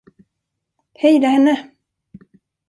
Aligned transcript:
Hejda 0.93 1.29
henne! 1.29 1.73